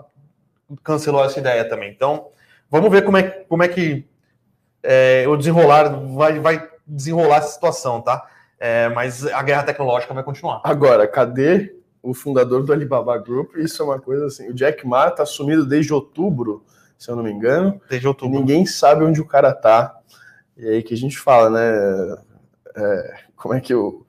[0.83, 1.91] cancelou essa ideia também.
[1.91, 2.27] Então,
[2.69, 4.05] vamos ver como é, como é que
[4.81, 8.25] é, o desenrolar vai, vai desenrolar essa situação, tá?
[8.65, 10.61] É, mas a guerra tecnológica vai continuar.
[10.63, 13.57] Agora, cadê o fundador do Alibaba Group?
[13.57, 14.49] Isso é uma coisa assim.
[14.49, 16.63] O Jack Ma está sumido desde outubro,
[16.97, 17.81] se eu não me engano.
[17.89, 18.39] Desde outubro.
[18.39, 19.93] Ninguém sabe onde o cara tá.
[20.55, 22.17] E aí que a gente fala, né?
[22.73, 24.02] É, como é que o,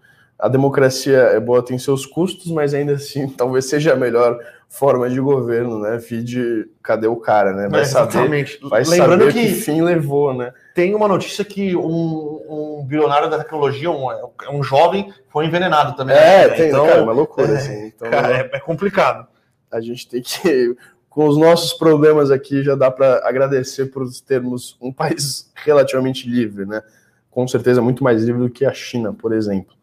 [0.44, 5.08] a democracia é boa, tem seus custos, mas ainda assim talvez seja a melhor forma
[5.08, 5.98] de governo, né?
[6.00, 7.66] Fide, cadê o cara, né?
[7.66, 10.52] Vai é, saber, vai Lembrando saber que, que fim levou, né?
[10.74, 14.06] Tem uma notícia que um, um bilionário da tecnologia, um,
[14.50, 16.14] um jovem, foi envenenado também.
[16.14, 16.54] É, né?
[16.54, 17.86] tem, então, cara, é uma loucura, é, assim.
[17.86, 19.26] Então, cara, é, é complicado.
[19.72, 20.76] A gente tem que
[21.08, 26.66] com os nossos problemas aqui, já dá para agradecer por termos um país relativamente livre,
[26.66, 26.82] né?
[27.30, 29.74] Com certeza muito mais livre do que a China, por exemplo.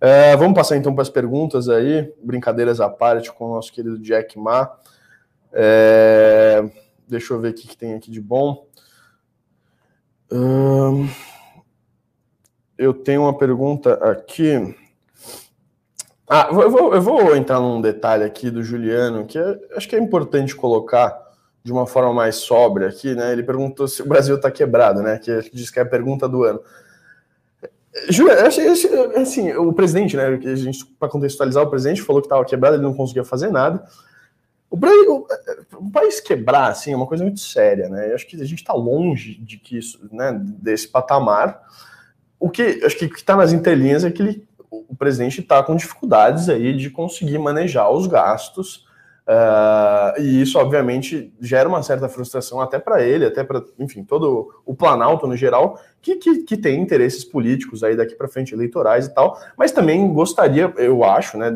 [0.00, 3.98] É, vamos passar então para as perguntas aí, brincadeiras à parte com o nosso querido
[3.98, 4.70] Jack Ma.
[5.52, 6.62] É,
[7.08, 8.66] deixa eu ver o que, tem aqui de bom.
[10.30, 11.08] Hum,
[12.76, 14.76] eu tenho uma pergunta aqui.
[16.28, 19.96] Ah, eu vou, eu vou entrar num detalhe aqui do Juliano, que é, acho que
[19.96, 21.26] é importante colocar
[21.64, 23.32] de uma forma mais sóbria aqui, né?
[23.32, 25.18] Ele perguntou se o Brasil está quebrado, né?
[25.18, 26.60] Que diz que é a pergunta do ano.
[28.10, 28.46] Júlia,
[29.16, 30.26] assim, o presidente, né?
[30.26, 33.82] A gente, para contextualizar, o presidente falou que estava quebrado, ele não conseguia fazer nada.
[34.70, 35.26] O, Brasil,
[35.74, 38.10] o, país quebrar, assim, é uma coisa muito séria, né?
[38.10, 41.62] Eu acho que a gente está longe de que isso, né, desse patamar.
[42.38, 46.48] O que acho que está nas entrelinhas é que ele, o presidente está com dificuldades
[46.48, 48.86] aí de conseguir manejar os gastos
[49.28, 54.54] Uh, e isso, obviamente, gera uma certa frustração até para ele, até para, enfim, todo
[54.64, 59.04] o Planalto no geral, que, que, que tem interesses políticos aí daqui para frente, eleitorais
[59.04, 61.54] e tal, mas também gostaria, eu acho, né,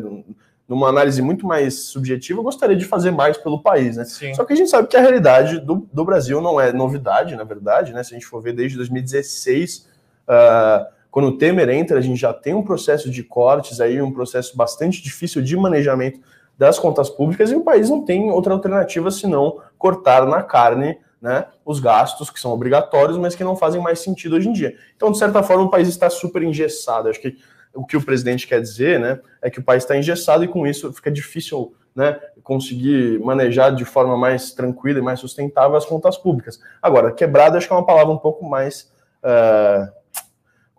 [0.67, 4.05] numa análise muito mais subjetiva, gostaria de fazer mais pelo país, né?
[4.05, 4.35] Sim.
[4.35, 7.43] Só que a gente sabe que a realidade do, do Brasil não é novidade, na
[7.43, 8.03] verdade, né?
[8.03, 9.83] Se a gente for ver desde 2016, uh,
[10.27, 14.11] ah, quando o Temer entra, a gente já tem um processo de cortes aí, um
[14.11, 16.19] processo bastante difícil de manejamento
[16.63, 21.45] das contas públicas e o país não tem outra alternativa senão cortar na carne né,
[21.65, 24.73] os gastos que são obrigatórios, mas que não fazem mais sentido hoje em dia.
[24.95, 27.09] Então, de certa forma, o país está super engessado.
[27.09, 27.37] Acho que
[27.73, 30.65] o que o presidente quer dizer né, é que o país está engessado e com
[30.65, 36.17] isso fica difícil né, conseguir manejar de forma mais tranquila e mais sustentável as contas
[36.17, 36.61] públicas.
[36.81, 38.89] Agora, quebrada acho que é uma palavra um pouco mais.
[39.21, 39.91] Uh,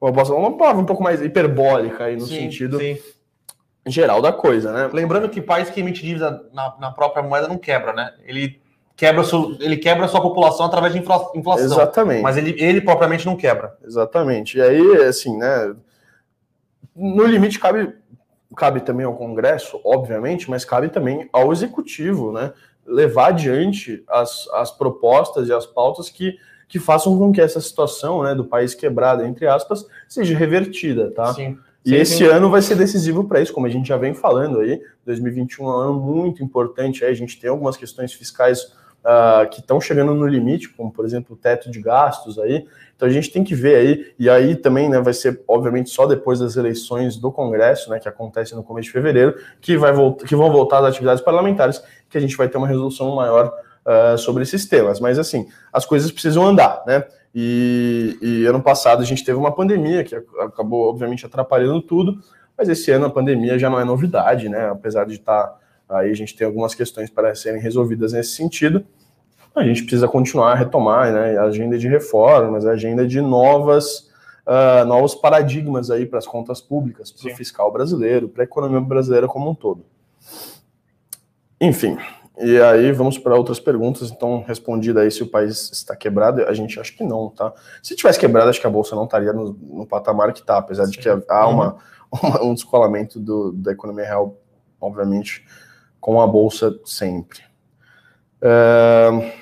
[0.01, 2.99] uma palavra um pouco mais hiperbólica aí no sim, sentido sim
[3.87, 4.91] geral da coisa, né?
[4.93, 8.15] Lembrando que país que emite dívida na, na própria moeda não quebra, né?
[8.25, 8.61] Ele
[8.97, 11.67] quebra, seu, ele quebra a sua população através de infla, inflação.
[11.67, 12.23] Exatamente.
[12.23, 13.77] Mas ele, ele propriamente não quebra.
[13.85, 14.59] Exatamente.
[14.59, 15.75] E aí, assim, né?
[16.95, 17.93] No limite cabe,
[18.57, 22.53] cabe também ao Congresso, obviamente, mas cabe também ao Executivo, né?
[22.87, 28.23] Levar adiante as, as propostas e as pautas que, que façam com que essa situação
[28.23, 31.33] né, do país quebrado, entre aspas, seja revertida, tá?
[31.35, 31.59] Sim.
[31.85, 32.25] E sim, esse sim.
[32.25, 34.81] ano vai ser decisivo para isso, como a gente já vem falando aí.
[35.05, 37.05] 2021 é um ano muito importante.
[37.05, 38.73] Aí a gente tem algumas questões fiscais
[39.05, 42.67] uh, que estão chegando no limite, como por exemplo o teto de gastos aí.
[42.97, 46.07] Então a gente tem que ver aí, e aí também né, vai ser, obviamente, só
[46.07, 49.93] depois das eleições do Congresso, né, que acontecem no começo de fevereiro, que, vai
[50.27, 53.53] que vão voltar às atividades parlamentares, que a gente vai ter uma resolução maior
[53.85, 55.01] uh, sobre esses temas.
[55.01, 57.05] Mas assim, as coisas precisam andar, né?
[57.35, 62.21] E, e, ano passado a gente teve uma pandemia que acabou, obviamente, atrapalhando tudo,
[62.57, 64.69] mas esse ano a pandemia já não é novidade, né?
[64.71, 68.87] Apesar de estar tá, aí, a gente tem algumas questões para serem resolvidas nesse sentido.
[69.55, 74.11] A gente precisa continuar a retomar né, a agenda de reformas, a agenda de novas,
[74.47, 78.81] uh, novos paradigmas aí para as contas públicas, para o fiscal brasileiro, para a economia
[78.81, 79.85] brasileira como um todo.
[81.61, 81.97] Enfim,
[82.39, 84.11] e aí vamos para outras perguntas.
[84.11, 87.53] Então, respondida aí se o país está quebrado, a gente acha que não, tá?
[87.83, 90.87] Se tivesse quebrado, acho que a bolsa não estaria no, no patamar que está, apesar
[90.87, 90.93] Sim.
[90.93, 91.77] de que há uma,
[92.11, 94.37] uma, um descolamento do, da economia real,
[94.81, 95.45] obviamente,
[96.01, 97.41] com a bolsa sempre.
[98.43, 99.33] É...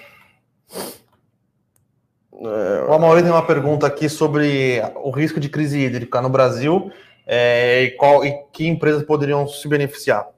[2.45, 2.85] É...
[2.89, 6.91] O Amaury tem uma pergunta aqui sobre o risco de crise hídrica no Brasil
[7.27, 10.29] é, e, qual, e que empresas poderiam se beneficiar.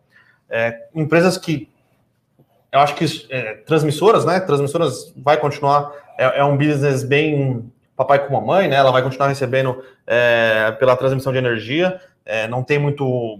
[0.49, 1.69] É, empresas que
[2.75, 4.41] eu acho que é, transmissoras, né?
[4.41, 8.75] Transmissoras vai continuar, é, é, um business bem papai com mamãe, né?
[8.75, 13.39] Ela vai continuar recebendo é, pela transmissão de energia, é, não tem muito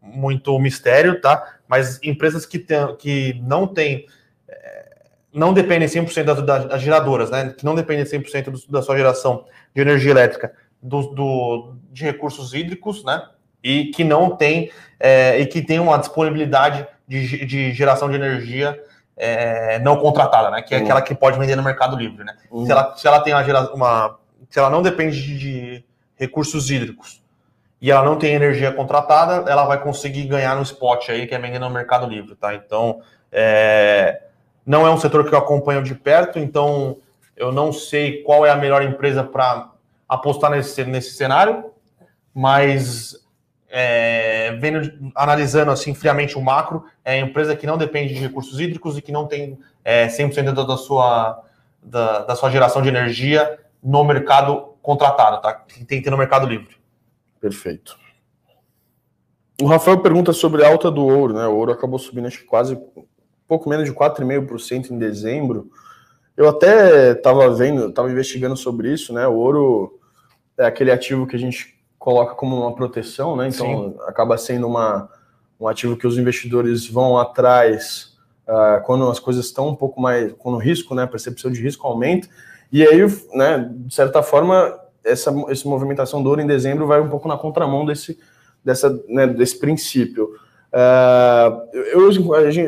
[0.00, 1.56] muito mistério, tá?
[1.66, 4.06] Mas empresas que, tem, que não tem
[4.48, 4.90] é,
[5.32, 7.52] não dependem 100% das, das geradoras, né?
[7.58, 12.54] Que não dependem 100% do, da sua geração de energia elétrica do, do, de recursos
[12.54, 13.28] hídricos, né?
[13.62, 18.78] E que não tem é, e que tem uma disponibilidade de, de geração de energia
[19.16, 20.62] é, não contratada, né?
[20.62, 20.84] Que é uhum.
[20.84, 22.36] aquela que pode vender no Mercado Livre, né?
[22.50, 22.66] Uhum.
[22.66, 24.18] Se, ela, se ela tem uma, uma,
[24.48, 25.84] se ela não depende de
[26.16, 27.22] recursos hídricos
[27.80, 31.38] e ela não tem energia contratada, ela vai conseguir ganhar no spot aí, que é
[31.38, 32.54] vender no Mercado Livre, tá?
[32.54, 33.00] Então,
[33.32, 34.22] é,
[34.66, 36.98] não é um setor que eu acompanho de perto, então
[37.36, 39.70] eu não sei qual é a melhor empresa para
[40.06, 41.70] apostar nesse, nesse cenário,
[42.34, 43.16] mas
[43.70, 48.98] é, vendo, analisando assim friamente o macro, é empresa que não depende de recursos hídricos
[48.98, 51.42] e que não tem é, 100% da, da, sua,
[51.82, 55.54] da, da, sua geração de energia no mercado contratado, tá?
[55.54, 56.76] Que tem que ter no mercado livre.
[57.40, 57.96] Perfeito.
[59.62, 61.46] O Rafael pergunta sobre a alta do ouro, né?
[61.46, 62.78] O ouro acabou subindo acho que quase
[63.46, 65.70] pouco menos de 4,5% em dezembro.
[66.36, 69.26] Eu até estava vendo, estava investigando sobre isso, né?
[69.26, 70.00] O ouro
[70.58, 73.48] é aquele ativo que a gente coloca como uma proteção, né?
[73.48, 73.94] Então Sim.
[74.06, 75.08] acaba sendo uma,
[75.60, 78.16] um ativo que os investidores vão atrás
[78.48, 81.02] uh, quando as coisas estão um pouco mais, quando o risco, né?
[81.02, 82.26] A percepção de risco aumenta.
[82.72, 83.00] E aí,
[83.34, 83.70] né?
[83.70, 87.84] De certa forma, essa, essa movimentação do ouro em dezembro vai um pouco na contramão
[87.84, 88.18] desse,
[88.64, 90.30] dessa, né, desse princípio.
[90.72, 92.08] Uh, eu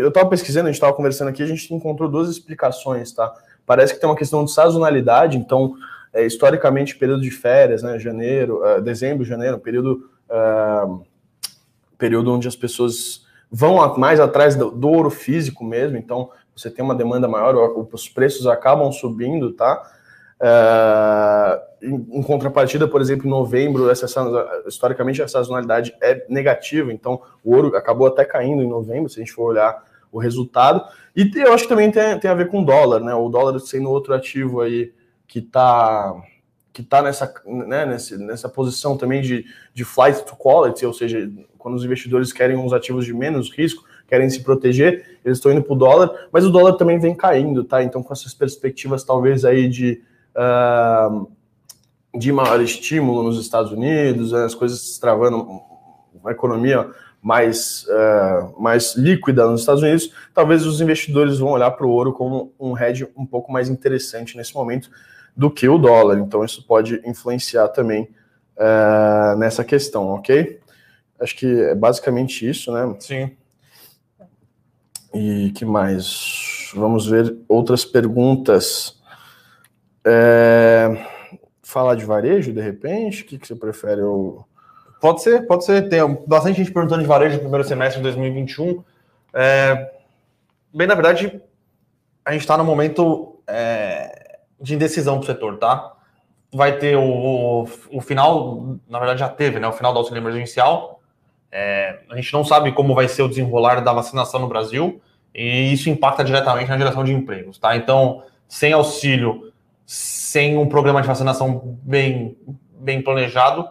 [0.09, 3.33] estava pesquisando, a gente estava conversando aqui, a gente encontrou duas explicações, tá?
[3.65, 5.75] Parece que tem uma questão de sazonalidade, então
[6.13, 11.05] é, historicamente, período de férias, né, janeiro, uh, dezembro, janeiro, período, uh,
[11.97, 16.85] período onde as pessoas vão mais atrás do, do, ouro físico mesmo, então você tem
[16.85, 17.55] uma demanda maior,
[17.93, 19.83] os preços acabam subindo, tá?
[20.39, 24.07] Uh, em, em, contrapartida, por exemplo, em novembro, essa,
[24.67, 29.25] historicamente a sazonalidade é negativa, então o ouro acabou até caindo em novembro, se a
[29.25, 30.85] gente for olhar o resultado.
[31.17, 33.15] E eu acho que também tem, tem a ver com o dólar, né?
[33.15, 34.93] O dólar sendo outro ativo aí
[35.33, 36.15] que está
[36.75, 41.31] que tá nessa, né, nessa, nessa posição também de, de flight to quality, ou seja,
[41.59, 45.63] quando os investidores querem uns ativos de menos risco, querem se proteger, eles estão indo
[45.63, 47.83] para o dólar, mas o dólar também vem caindo, tá?
[47.83, 50.03] Então, com essas perspectivas, talvez aí de,
[50.35, 51.31] uh,
[52.19, 55.61] de maior estímulo nos Estados Unidos, né, as coisas travando,
[56.15, 56.91] uma economia
[57.21, 62.15] mais, uh, mais líquida nos Estados Unidos, talvez os investidores vão olhar para o ouro
[62.15, 64.91] como um hedge um pouco mais interessante nesse momento
[65.37, 66.19] do que o dólar.
[66.19, 68.09] Então, isso pode influenciar também
[68.57, 70.61] uh, nessa questão, ok?
[71.21, 72.97] Acho que é basicamente isso, né?
[72.99, 73.31] Sim.
[75.15, 76.71] E que mais?
[76.75, 79.01] Vamos ver outras perguntas.
[80.05, 81.07] É...
[81.63, 83.23] Falar de varejo, de repente?
[83.23, 84.01] O que, que você prefere?
[84.01, 84.45] Eu...
[85.01, 85.89] Pode ser, pode ser.
[85.89, 88.83] Tem bastante gente perguntando de varejo no primeiro semestre de 2021.
[89.33, 89.93] É...
[90.75, 91.41] Bem, na verdade,
[92.25, 94.02] a gente está no momento é
[94.63, 95.93] de indecisão para o setor, tá?
[96.53, 99.67] Vai ter o, o, o, final, na verdade já teve, né?
[99.67, 101.01] O final do auxílio emergencial.
[101.51, 105.03] É, a gente não sabe como vai ser o desenrolar da vacinação no Brasil
[105.35, 107.77] e isso impacta diretamente na geração de empregos, tá?
[107.77, 109.53] Então, sem auxílio,
[109.85, 112.37] sem um programa de vacinação bem,
[112.79, 113.69] bem planejado,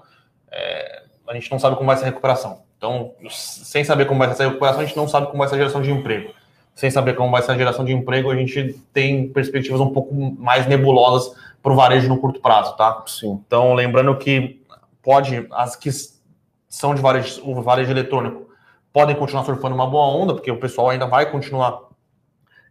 [0.51, 2.63] é, a gente não sabe como vai ser a recuperação.
[2.77, 5.55] Então, sem saber como vai ser a recuperação, a gente não sabe como vai ser
[5.55, 6.33] a geração de emprego
[6.81, 10.15] sem saber como vai ser a geração de emprego, a gente tem perspectivas um pouco
[10.15, 13.03] mais nebulosas para o varejo no curto prazo, tá?
[13.05, 13.39] Sim.
[13.45, 14.59] Então, lembrando que
[14.99, 15.91] pode, as que
[16.67, 18.49] são de varejo, o varejo eletrônico,
[18.91, 21.81] podem continuar surfando uma boa onda, porque o pessoal ainda vai continuar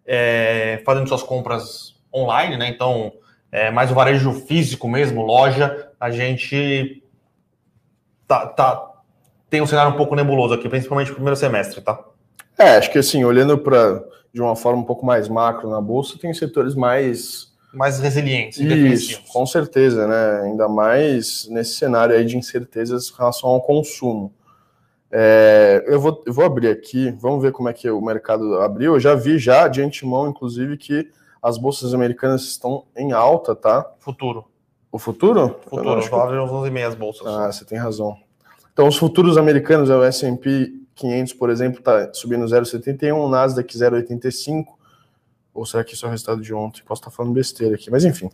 [0.04, 2.68] é, fazendo suas compras online, né?
[2.68, 3.12] Então,
[3.52, 7.00] é, mais o varejo físico mesmo, loja, a gente
[8.26, 8.90] tá, tá,
[9.48, 12.09] tem um cenário um pouco nebuloso aqui, principalmente no primeiro semestre, tá?
[12.60, 16.18] É, acho que assim, olhando para de uma forma um pouco mais macro na bolsa,
[16.18, 20.42] tem setores mais mais resilientes, Isso, com certeza, né?
[20.42, 24.32] Ainda mais nesse cenário aí de incertezas em relação ao consumo.
[25.10, 28.94] É, eu, vou, eu vou abrir aqui, vamos ver como é que o mercado abriu.
[28.94, 31.08] Eu já vi já de antemão, inclusive, que
[31.42, 33.88] as bolsas americanas estão em alta, tá?
[33.98, 34.44] Futuro.
[34.92, 35.60] O futuro?
[35.64, 37.26] Futuro, vale uns 11,5 as bolsas.
[37.26, 38.16] Ah, você tem razão.
[38.72, 43.76] Então, os futuros americanos, é o S&P 500, por exemplo, está subindo 0,71, o Nasdaq
[43.76, 44.66] 0,85,
[45.54, 46.82] ou será que isso é o resultado de ontem?
[46.84, 48.30] Posso estar falando besteira aqui, mas enfim.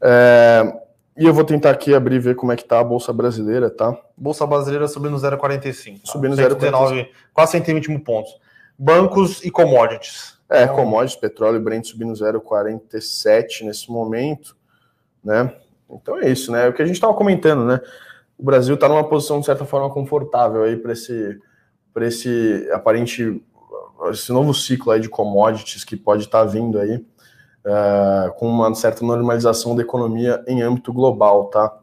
[0.00, 0.80] É,
[1.16, 3.70] e eu vou tentar aqui abrir e ver como é que tá a Bolsa Brasileira,
[3.70, 3.96] tá?
[4.16, 6.00] Bolsa Brasileira subindo 0,45.
[6.00, 6.00] Tá?
[6.04, 8.38] Subindo 0,19, quase 120 pontos.
[8.78, 10.38] Bancos e commodities.
[10.48, 10.76] É, então...
[10.76, 14.56] commodities, petróleo Brent subindo 0,47 nesse momento,
[15.24, 15.52] né?
[15.90, 16.66] Então é isso, né?
[16.66, 17.80] É o que a gente estava comentando, né?
[18.38, 21.38] O Brasil está numa posição, de certa forma, confortável aí para esse
[21.96, 23.40] para esse aparente
[24.10, 28.74] esse novo ciclo aí de commodities que pode estar tá vindo aí uh, com uma
[28.74, 31.74] certa normalização da economia em âmbito global, tá?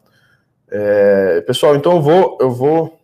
[0.69, 2.99] É, pessoal, então eu vou eu vou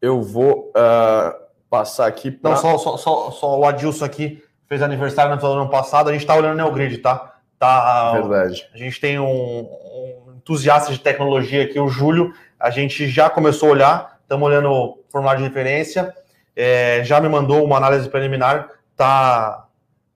[0.00, 2.32] eu vou uh, passar aqui.
[2.32, 2.50] Pra...
[2.50, 6.08] Não, só, só, só, só, o Adilson aqui fez aniversário no ano passado.
[6.08, 7.36] A gente está olhando o Neogrid, tá?
[7.60, 8.10] tá?
[8.14, 8.68] Verdade.
[8.74, 12.34] A gente tem um, um entusiasta de tecnologia aqui, o Júlio.
[12.58, 16.14] A gente já começou a olhar estamos olhando o formulário de referência,
[16.56, 19.66] é, já me mandou uma análise preliminar, tá,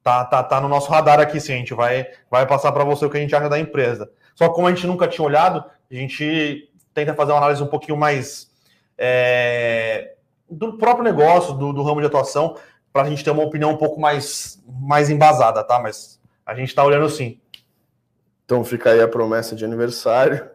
[0.02, 3.04] tá, tá, tá no nosso radar aqui, sim, a gente vai, vai passar para você
[3.04, 4.10] o que a gente acha da empresa.
[4.34, 7.66] Só que como a gente nunca tinha olhado, a gente tenta fazer uma análise um
[7.66, 8.50] pouquinho mais
[8.96, 10.14] é,
[10.50, 12.56] do próprio negócio, do, do ramo de atuação,
[12.92, 15.78] para a gente ter uma opinião um pouco mais, mais embasada, tá?
[15.78, 17.38] Mas a gente está olhando sim.
[18.46, 20.48] Então fica aí a promessa de aniversário,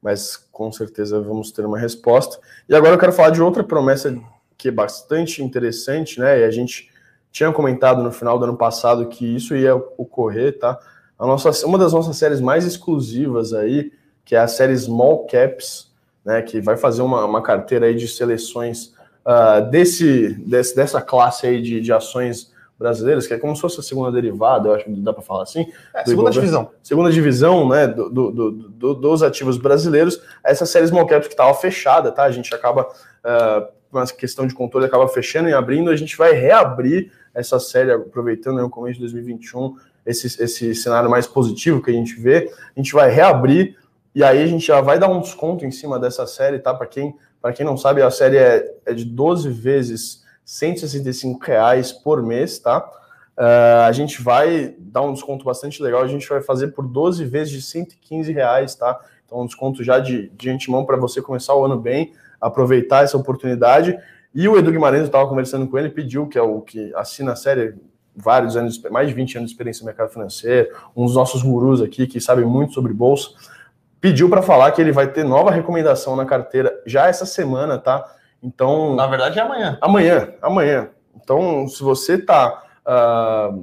[0.00, 2.40] mas com certeza vamos ter uma resposta.
[2.68, 4.12] E agora eu quero falar de outra promessa
[4.56, 6.40] que é bastante interessante, né?
[6.40, 6.90] E a gente
[7.30, 10.76] tinha comentado no final do ano passado que isso ia ocorrer, tá?
[11.16, 13.92] A nossa, uma das nossas séries mais exclusivas aí,
[14.24, 15.92] que é a série Small Caps,
[16.24, 16.42] né?
[16.42, 18.92] Que vai fazer uma, uma carteira aí de seleções
[19.24, 23.80] uh, desse, desse, dessa classe aí de, de ações brasileiras, que é como se fosse
[23.80, 25.66] a segunda derivada, eu acho que dá para falar assim.
[25.92, 26.70] É, segunda divisão.
[26.82, 30.20] Segunda divisão, né, do, do, do, dos ativos brasileiros.
[30.44, 32.22] Essa série Small Caps que estava fechada, tá?
[32.22, 35.90] A gente acaba, uh, uma questão de controle, acaba fechando e abrindo.
[35.90, 41.10] A gente vai reabrir essa série, aproveitando né, o começo de 2021, esse, esse cenário
[41.10, 42.50] mais positivo que a gente vê.
[42.76, 43.76] A gente vai reabrir
[44.14, 46.72] e aí a gente já vai dar um desconto em cima dessa série, tá?
[46.72, 47.14] Para quem,
[47.54, 52.78] quem não sabe, a série é, é de 12 vezes 165 reais por mês, tá?
[53.36, 57.22] Uh, a gente vai dar um desconto bastante legal, a gente vai fazer por 12
[57.26, 58.98] vezes de 115 reais, tá?
[59.26, 63.18] Então, um desconto já de, de antemão para você começar o ano bem, aproveitar essa
[63.18, 63.94] oportunidade.
[64.34, 67.32] E o Edu Guimarães, eu estava conversando com ele, pediu que é o que assina
[67.32, 67.74] a série,
[68.16, 71.82] vários anos, mais de 20 anos de experiência no mercado financeiro, um dos nossos gurus
[71.82, 73.28] aqui que sabe muito sobre bolsa,
[74.00, 78.14] pediu para falar que ele vai ter nova recomendação na carteira já essa semana, tá?
[78.42, 78.94] Então.
[78.94, 79.78] Na verdade, é amanhã.
[79.80, 80.90] Amanhã, amanhã.
[81.14, 83.54] Então, se você está uh, ah,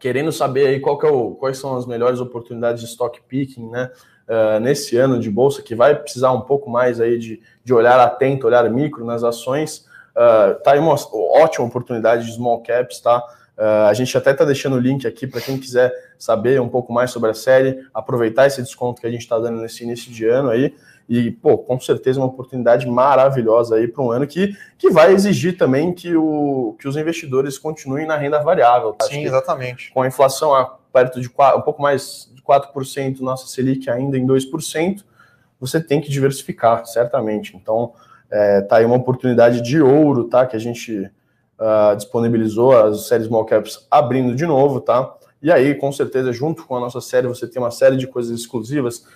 [0.00, 3.90] querendo saber aí qual é o, quais são as melhores oportunidades de stock picking, né?
[4.28, 7.98] Uh, nesse ano de bolsa, que vai precisar um pouco mais aí de, de olhar
[8.00, 10.96] atento, olhar micro nas ações, uh, tá aí uma
[11.32, 13.22] ótima oportunidade de small caps, tá?
[13.56, 16.92] Uh, a gente até está deixando o link aqui para quem quiser saber um pouco
[16.92, 20.26] mais sobre a série, aproveitar esse desconto que a gente está dando nesse início de
[20.26, 20.74] ano aí.
[21.08, 25.56] E, pô, com certeza uma oportunidade maravilhosa aí para um ano que, que vai exigir
[25.56, 28.92] também que, o, que os investidores continuem na renda variável.
[28.92, 29.06] Tá?
[29.06, 29.92] Sim, exatamente.
[29.92, 34.18] Com a inflação a perto de 4, um pouco mais de 4%, nossa Selic ainda
[34.18, 35.04] em 2%,
[35.60, 37.56] você tem que diversificar, certamente.
[37.56, 37.92] Então,
[38.30, 40.44] é, tá aí uma oportunidade de ouro, tá?
[40.46, 41.10] Que a gente
[41.58, 45.14] uh, disponibilizou as séries Small Caps abrindo de novo, tá?
[45.42, 48.38] E aí, com certeza, junto com a nossa série, você tem uma série de coisas
[48.38, 49.06] exclusivas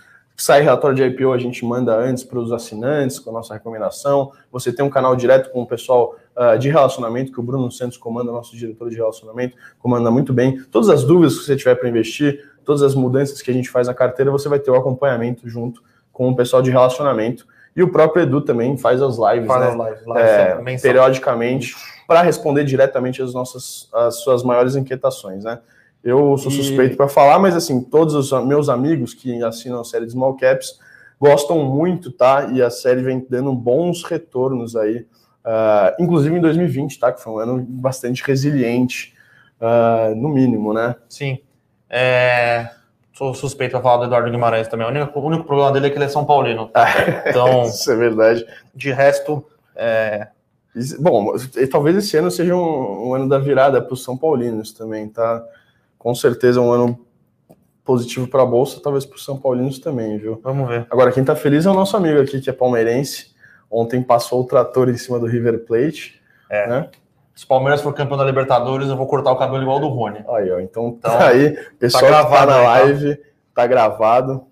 [0.41, 4.33] Sai relatório de IPO, a gente manda antes para os assinantes, com a nossa recomendação.
[4.51, 7.99] Você tem um canal direto com o pessoal uh, de relacionamento, que o Bruno Santos
[7.99, 10.59] comanda, nosso diretor de relacionamento, comanda muito bem.
[10.71, 13.87] Todas as dúvidas que você tiver para investir, todas as mudanças que a gente faz
[13.87, 17.47] na carteira, você vai ter o acompanhamento junto com o pessoal de relacionamento.
[17.77, 19.67] E o próprio Edu também faz as lives, faz né?
[19.67, 21.77] as lives, lives é, periodicamente,
[22.09, 25.59] para responder diretamente as nossas as suas maiores inquietações, né?
[26.03, 26.97] Eu sou suspeito e...
[26.97, 30.79] para falar, mas assim, todos os meus amigos que assinam a série de Small Caps
[31.21, 32.49] gostam muito, tá?
[32.53, 35.07] E a série vem dando bons retornos aí,
[35.45, 37.13] uh, inclusive em 2020, tá?
[37.13, 39.15] Que foi um ano bastante resiliente,
[39.61, 40.97] uh, no mínimo, né?
[41.09, 41.39] Sim.
[41.89, 42.71] É...
[43.13, 44.87] Sou suspeito para falar do Eduardo Guimarães também.
[44.87, 46.71] O único, o único problema dele é que ele é São Paulino.
[47.27, 48.47] Então, isso é verdade.
[48.75, 49.45] De resto,
[49.77, 50.29] é...
[51.01, 51.35] Bom,
[51.71, 55.45] talvez esse ano seja um, um ano da virada para os São Paulinos também, tá?
[56.01, 56.99] Com certeza um ano
[57.85, 60.41] positivo para a Bolsa, talvez para os São Paulinos também, viu?
[60.43, 60.87] Vamos ver.
[60.91, 63.35] Agora, quem está feliz é o nosso amigo aqui, que é palmeirense.
[63.71, 66.19] Ontem passou o trator em cima do River Plate.
[66.49, 66.67] É.
[66.67, 66.89] Né?
[67.35, 70.25] Se o Palmeiras for campeão da Libertadores, eu vou cortar o cabelo igual do Rony.
[70.31, 70.59] Aí, ó.
[70.59, 71.51] Então, então tá aí.
[71.79, 72.63] Pessoal tá gravado, tá na tá?
[72.63, 73.23] live, tá?
[73.55, 74.47] tá gravado.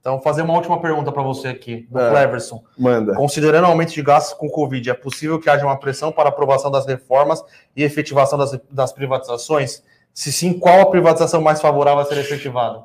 [0.00, 2.64] Então, fazer uma última pergunta para você aqui, do é, Cleverson.
[2.76, 3.14] Manda.
[3.14, 6.28] Considerando o aumento de gastos com o Covid, é possível que haja uma pressão para
[6.28, 7.44] aprovação das reformas
[7.76, 9.82] e efetivação das, das privatizações?
[10.18, 12.82] Se sim, qual a privatização mais favorável a ser efetivada?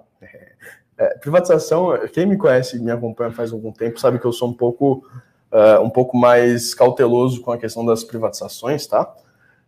[0.96, 4.50] É, privatização, quem me conhece e me acompanha faz algum tempo sabe que eu sou
[4.50, 5.04] um pouco,
[5.52, 9.12] uh, um pouco mais cauteloso com a questão das privatizações, tá?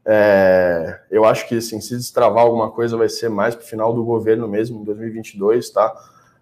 [0.06, 3.95] É, eu acho que assim, se destravar alguma coisa vai ser mais para o final
[3.95, 5.91] do governo mesmo, em 2022, tá?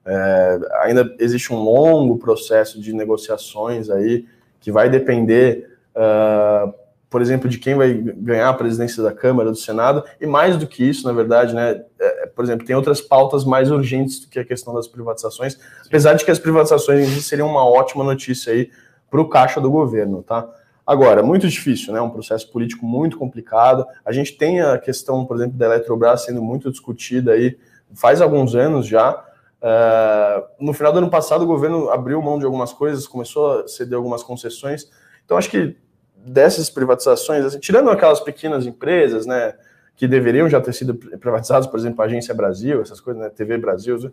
[0.05, 4.27] É, ainda existe um longo processo de negociações aí
[4.59, 6.82] que vai depender uh,
[7.13, 10.65] por exemplo, de quem vai ganhar a presidência da Câmara, do Senado, e mais do
[10.65, 14.39] que isso, na verdade, né, é, por exemplo, tem outras pautas mais urgentes do que
[14.39, 15.59] a questão das privatizações, Sim.
[15.85, 18.71] apesar de que as privatizações seriam uma ótima notícia aí
[19.11, 20.49] para o caixa do governo, tá?
[20.87, 22.01] Agora, muito difícil, né?
[22.01, 23.85] Um processo político muito complicado.
[24.03, 27.55] A gente tem a questão, por exemplo, da Eletrobras sendo muito discutida aí
[27.93, 29.23] faz alguns anos já.
[29.61, 33.67] Uh, no final do ano passado, o governo abriu mão de algumas coisas, começou a
[33.67, 34.89] ceder algumas concessões.
[35.23, 35.77] Então, acho que
[36.25, 39.53] dessas privatizações, assim, tirando aquelas pequenas empresas, né,
[39.95, 43.57] que deveriam já ter sido privatizadas, por exemplo, a Agência Brasil, essas coisas, né, TV
[43.57, 44.11] Brasil,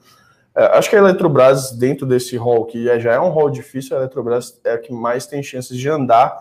[0.52, 4.00] É, acho que a Eletrobras, dentro desse rol, que já é um rol difícil, a
[4.00, 6.36] Eletrobras é a que mais tem chances de andar,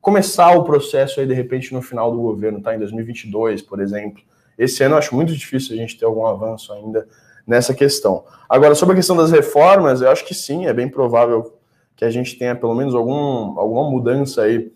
[0.00, 2.74] começar o processo aí, de repente, no final do governo, tá?
[2.74, 4.20] Em 2022, por exemplo.
[4.58, 7.06] Esse ano eu acho muito difícil a gente ter algum avanço ainda
[7.46, 8.24] nessa questão.
[8.48, 11.56] Agora, sobre a questão das reformas, eu acho que sim, é bem provável
[11.94, 14.72] que a gente tenha pelo menos algum, alguma mudança aí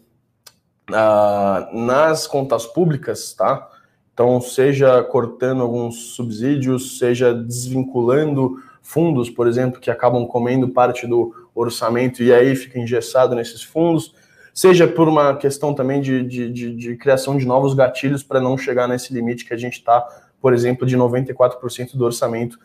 [0.91, 3.69] uh, nas contas públicas, tá?
[4.13, 11.35] Então, seja cortando alguns subsídios, seja desvinculando fundos, por exemplo, que acabam comendo parte do
[11.55, 14.15] orçamento e aí fica engessado nesses fundos,
[14.53, 18.59] seja por uma questão também de, de, de, de criação de novos gatilhos para não
[18.59, 20.07] chegar nesse limite que a gente está,
[20.41, 22.59] por exemplo, de 94% do orçamento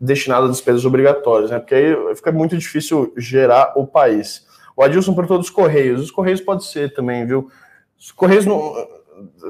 [0.00, 1.58] destinado a despesas obrigatórias, né?
[1.58, 4.46] Porque aí fica muito difícil gerar o país.
[4.76, 6.02] O Adilson perguntou dos Correios.
[6.02, 7.50] Os Correios pode ser também, viu?
[8.04, 8.44] Os Correios,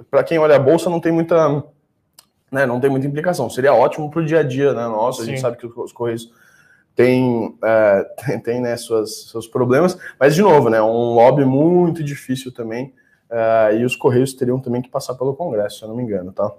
[0.09, 1.65] para quem olha a Bolsa, não tem muita
[2.55, 3.51] né, não tem muita implicação.
[3.51, 4.87] Seria ótimo para o dia a dia, né?
[4.87, 5.25] Nossa, Sim.
[5.25, 6.31] a gente sabe que os Correios
[6.95, 12.05] têm, é, tem, tem né, suas, seus problemas, mas, de novo, né, um lobby muito
[12.05, 12.95] difícil também,
[13.29, 16.31] é, e os Correios teriam também que passar pelo Congresso, se eu não me engano,
[16.31, 16.53] tá?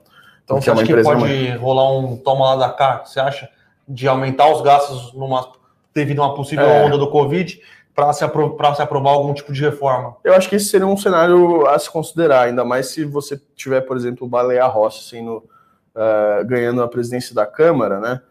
[0.43, 3.49] Então, Porque você é acha que pode rolar um toma lá da cá, você acha,
[3.87, 5.49] de aumentar os gastos numa,
[5.93, 6.85] devido a uma possível é.
[6.85, 7.61] onda do Covid,
[7.95, 10.17] para se, apro se aprovar algum tipo de reforma?
[10.23, 13.81] Eu acho que esse seria um cenário a se considerar, ainda mais se você tiver,
[13.81, 18.21] por exemplo, o Baleia Rossi sendo uh, ganhando a presidência da Câmara, né?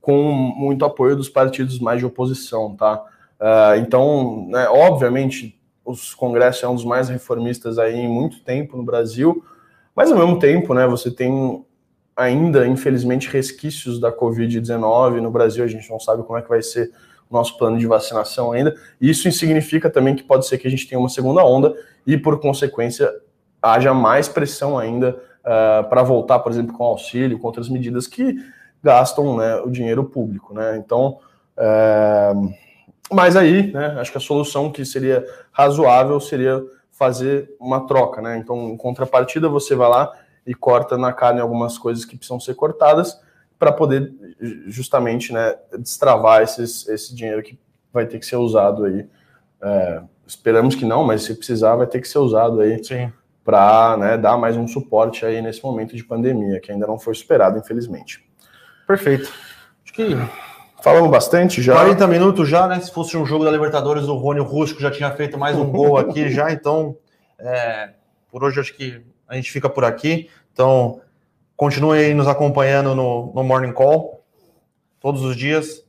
[0.00, 3.04] Com muito apoio dos partidos mais de oposição, tá?
[3.40, 8.76] Uh, então, né, obviamente, os congressos é um dos mais reformistas aí em muito tempo
[8.76, 9.44] no Brasil,
[9.94, 11.64] mas ao mesmo tempo, né, você tem
[12.16, 16.62] ainda, infelizmente, resquícios da Covid-19 no Brasil, a gente não sabe como é que vai
[16.62, 16.94] ser o
[17.32, 20.98] nosso plano de vacinação ainda, isso significa também que pode ser que a gente tenha
[20.98, 21.74] uma segunda onda
[22.06, 23.10] e, por consequência,
[23.60, 28.06] haja mais pressão ainda uh, ah, para voltar, por exemplo, com auxílio, com outras medidas
[28.06, 28.36] que
[28.82, 30.52] gastam né, o dinheiro público.
[30.52, 30.76] Né?
[30.76, 31.18] Então,
[31.56, 32.54] uh,
[33.12, 38.20] mas aí, né, acho que a solução que seria razoável seria fazer uma troca.
[38.20, 38.38] Né?
[38.38, 40.12] Então, em contrapartida, você vai lá
[40.46, 43.20] e corta na carne algumas coisas que precisam ser cortadas
[43.62, 44.12] para poder
[44.66, 47.56] justamente né, destravar esses, esse dinheiro que
[47.92, 49.06] vai ter que ser usado aí.
[49.62, 52.82] É, esperamos que não, mas se precisar, vai ter que ser usado aí
[53.44, 57.14] para né, dar mais um suporte aí nesse momento de pandemia, que ainda não foi
[57.14, 58.28] superado, infelizmente.
[58.84, 59.32] Perfeito.
[59.84, 60.16] Acho que
[60.82, 61.74] falamos bastante já.
[61.74, 62.80] 40 minutos já, né?
[62.80, 65.96] Se fosse um jogo da Libertadores, o Rony Rusco já tinha feito mais um gol
[65.98, 66.96] aqui já, então
[67.38, 67.90] é,
[68.28, 70.28] por hoje acho que a gente fica por aqui.
[70.52, 71.00] Então,
[71.56, 74.24] continue aí nos acompanhando no, no Morning Call,
[75.00, 75.84] todos os dias.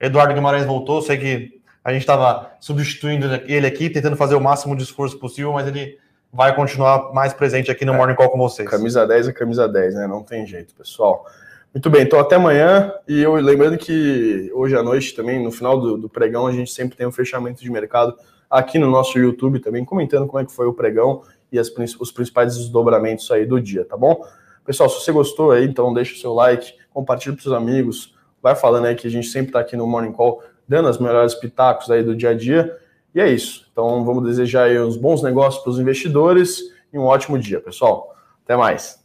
[0.00, 4.76] Eduardo Guimarães voltou, sei que a gente estava substituindo ele aqui, tentando fazer o máximo
[4.76, 5.98] de esforço possível, mas ele
[6.32, 8.68] vai continuar mais presente aqui no é, Morning Call com vocês.
[8.68, 10.06] Camisa 10 é camisa 10, né?
[10.06, 11.26] Não tem jeito, pessoal.
[11.74, 12.92] Muito bem, então até amanhã.
[13.06, 16.70] E eu lembrando que hoje à noite também, no final do, do pregão, a gente
[16.70, 18.16] sempre tem um fechamento de mercado
[18.48, 22.10] aqui no nosso YouTube também, comentando como é que foi o pregão e as, os
[22.10, 24.24] principais desdobramentos aí do dia, tá bom?
[24.64, 28.54] Pessoal, se você gostou aí, então deixa o seu like, compartilha para seus amigos, vai
[28.54, 31.90] falando aí que a gente sempre está aqui no Morning Call, dando as melhores pitacos
[31.90, 32.78] aí do dia a dia.
[33.14, 33.66] E é isso.
[33.72, 36.60] Então vamos desejar aí uns bons negócios para os investidores
[36.92, 38.14] e um ótimo dia, pessoal.
[38.44, 39.00] Até mais.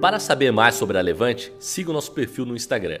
[0.00, 3.00] Para saber mais sobre a Levante, siga o nosso perfil no Instagram,